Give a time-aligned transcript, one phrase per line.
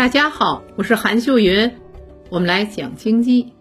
[0.00, 1.70] 大家好，我是韩秀云，
[2.30, 3.52] 我们来讲经济。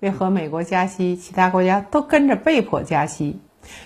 [0.00, 3.38] 为何美国加息，其他国家都跟着被迫加息？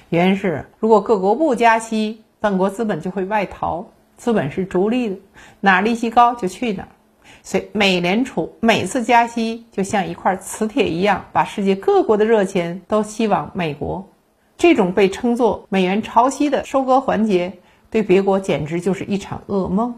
[0.09, 3.87] 原因是，如果各国不加息，本国资本就会外逃。
[4.17, 5.17] 资本是逐利的，
[5.61, 6.89] 哪利息高就去哪儿。
[7.45, 14.05] 所以，美联储每次加息，就像一块磁铁一样，把世界各国的热钱都吸往美国。
[14.57, 17.53] 这种被称作美元潮汐的收割环节，
[17.91, 19.95] 对别国简直就是一场噩梦。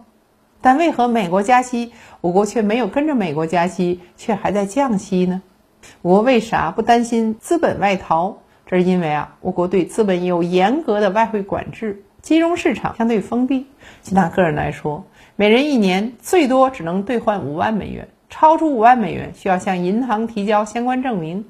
[0.64, 1.92] 但为何美国加息，
[2.22, 5.42] 我国却没有跟着美国加息，却还在降息呢？
[6.00, 8.38] 我国为啥不担心资本外逃？
[8.64, 13.66] 这是因为啊，我国对资本有严格的外汇管制，金融市场相对封闭。
[14.02, 15.04] 就拿个人来说，
[15.36, 21.44] 每人一年最多只能兑换五万美元，超出五万美元需要向银行提交相关证明。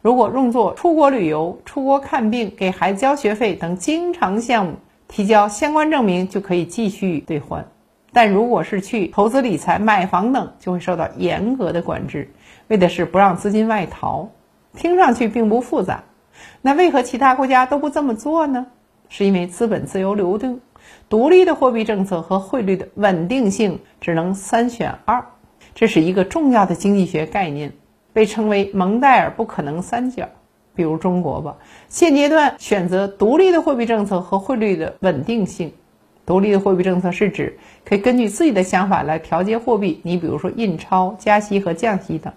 [0.00, 4.74] 如果用作出国旅游、出国看病、给孩子交学费等经常项目，
[5.08, 7.66] 提交相关证明就可以继续兑换。
[8.14, 12.30] 但如果是去投资理财、买房等，就会受到严格的管制，
[12.68, 14.30] 为的是不让资金外逃。
[14.76, 16.04] 听上去并不复杂，
[16.62, 18.66] 那为何其他国家都不这么做呢？
[19.08, 20.60] 是因为资本自由流动、
[21.08, 25.26] 独立的货币政策和汇率的稳定性只能三选二，
[25.74, 27.72] 这是一个重要的经济学概念，
[28.12, 30.28] 被称为蒙代尔不可能三角。
[30.74, 31.56] 比如中国吧，
[31.88, 35.72] 现阶段选择独立的货币政策和汇率的稳定性。
[36.26, 42.32] 独立的货币政策是指可以根据自己的想法来调节货币，你比如说印钞、加息和降息等。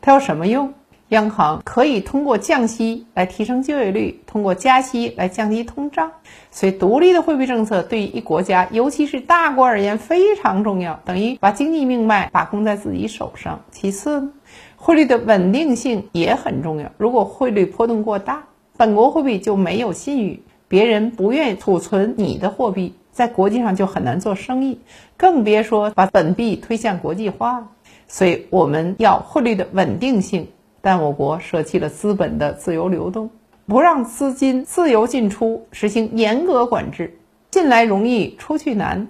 [0.00, 0.72] 它有什么用？
[1.10, 6.12] 央行可以通过降息来提升就业率，通过加息来降低通胀。
[6.50, 13.58] 所以，独立的货币政策对于一国家，尤其是大国而言非常重要，等于把经济命脉把控在自己手上。
[13.70, 14.30] 其次，
[14.76, 16.92] 汇率的稳定性也很重要。
[16.98, 18.44] 如果汇率波动过大，
[18.76, 22.92] 本国货币就没有信誉，别人不愿意储存你的货币。
[23.18, 24.78] 在国际上就很难做生意，
[25.16, 27.66] 更别说把本币推向国际化。
[28.06, 30.46] 所以我们要汇率的稳定性，
[30.80, 33.28] 但我国舍弃了资本的自由流动，
[33.66, 37.18] 不让资金自由进出，实行严格管制，
[37.50, 39.04] 进来容易出去难，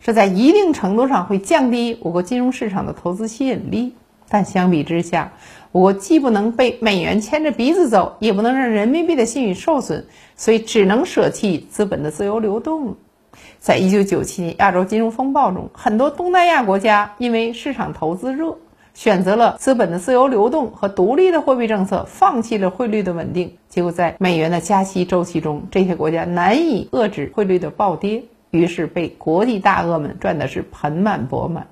[0.00, 3.94] 这在一定程度上会降低我国金融市场的投资吸引力。
[4.28, 5.32] 但相比之下，
[5.70, 12.96] 我国既不能被美元牵着鼻子走，也不能让人民币的信誉受损，所以只能舍弃资本的自由流动。
[13.58, 18.56] 在一九九七年亚洲金融风暴中，很多东南亚国家因为市场投资热，
[18.94, 23.56] 选择了资本的自由流动和独立的货币政策，放弃了汇率的稳定。
[23.68, 31.66] 结果在美元的加息周期中，这些国家难以遏制汇率的暴跌，于是被国际大鳄们赚的是盆满钵满。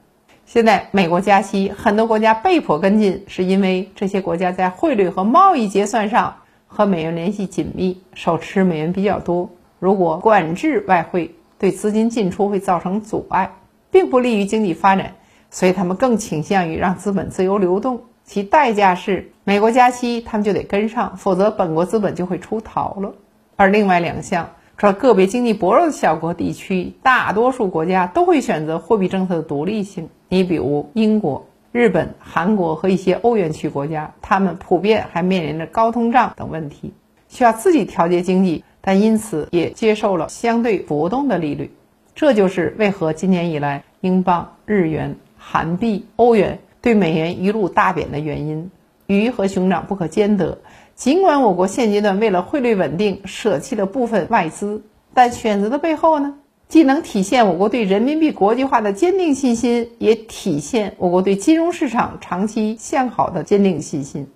[0.47, 9.51] 现在美国加息，很多国家被迫跟进，是因为这些国家在汇率和贸易结算上和美元联系紧密，手持美元比较多。
[9.79, 13.53] 如果管制外汇，对资金进出会造成阻碍，
[13.91, 15.13] 并不利于经济发展，
[15.51, 18.01] 所以他们更倾向于让资本自由流动。
[18.25, 23.13] 其代价是，美国加息，他们就得跟上，否则本国资本就会出逃了。
[23.57, 24.49] 而另外两项，
[24.79, 30.09] 除了个别经济薄弱的小国地区，大多数国家都会选择货币政策的独立性。
[30.31, 36.95] 你比如英国、日本、韩国和一些欧元区国家，他们普遍还面临着高通胀等问题，
[37.29, 38.65] 需要自己调节经济。
[38.81, 41.71] 但因此也接受了相对浮动的利率，
[42.15, 48.71] 这就是为何今年以来英镑、日元、韩币、欧元对美元一路大贬的原因。
[49.07, 50.59] 鱼和熊掌不可兼得。
[50.95, 54.83] 尽管我国现阶段为了汇率稳定舍弃了部分外资，
[55.15, 56.37] 但选择的背后呢，
[56.69, 64.29] 既能体现我国对人民币国际化的坚定信心，也体现我国对金融市场长期向好的坚定信心。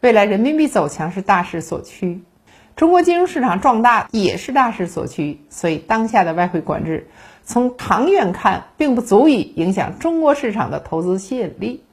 [0.00, 2.20] 未来人民币走强是大势所趋。
[2.80, 7.08] 中国金融市场壮大也是大势所趋，所以当下的外汇管制，
[7.44, 11.84] 从长远看并不足以影响中国市场的投资吸引力。